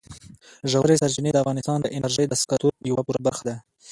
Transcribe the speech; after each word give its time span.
ژورې 0.71 0.95
سرچینې 1.01 1.31
د 1.33 1.37
افغانستان 1.43 1.77
د 1.81 1.87
انرژۍ 1.97 2.25
د 2.29 2.33
سکتور 2.41 2.71
یوه 2.89 3.01
پوره 3.05 3.19
برخه 3.27 3.43
ده. 3.49 3.55